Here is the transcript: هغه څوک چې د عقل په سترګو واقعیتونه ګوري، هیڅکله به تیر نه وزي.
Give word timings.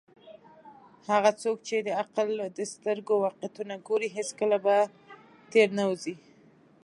هغه 1.09 1.31
څوک 1.41 1.57
چې 1.67 1.77
د 1.87 1.89
عقل 2.01 2.29
په 2.55 2.63
سترګو 2.73 3.13
واقعیتونه 3.25 3.73
ګوري، 3.87 4.09
هیڅکله 4.17 4.57
به 4.65 4.75
تیر 5.51 5.69
نه 5.77 5.83
وزي. 5.89 6.15